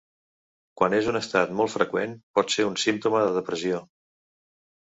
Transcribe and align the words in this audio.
Quan 0.81 0.95
és 0.99 1.09
un 1.11 1.19
estat 1.19 1.53
molt 1.59 1.71
freqüent 1.75 2.17
pot 2.39 2.57
ser 2.57 2.65
un 2.71 2.81
símptoma 2.87 3.23
de 3.27 3.37
depressió. 3.39 3.87